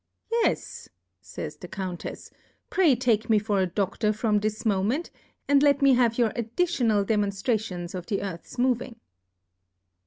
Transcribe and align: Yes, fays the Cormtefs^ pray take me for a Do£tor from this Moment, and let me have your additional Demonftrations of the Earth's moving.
Yes, 0.31 0.89
fays 1.21 1.57
the 1.57 1.67
Cormtefs^ 1.67 2.31
pray 2.71 2.95
take 2.95 3.29
me 3.29 3.37
for 3.37 3.61
a 3.61 3.67
Do£tor 3.67 4.15
from 4.15 4.39
this 4.39 4.65
Moment, 4.65 5.11
and 5.47 5.61
let 5.61 5.83
me 5.83 5.93
have 5.93 6.17
your 6.17 6.33
additional 6.35 7.05
Demonftrations 7.05 7.93
of 7.93 8.07
the 8.07 8.23
Earth's 8.23 8.57
moving. 8.57 8.99